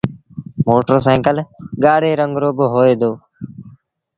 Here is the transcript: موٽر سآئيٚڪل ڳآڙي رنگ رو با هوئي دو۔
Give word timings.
موٽر 0.65 0.97
سآئيٚڪل 1.05 1.37
ڳآڙي 1.83 2.11
رنگ 2.21 2.33
رو 2.41 2.49
با 2.57 2.65
هوئي 2.73 2.93
دو۔ 3.01 3.11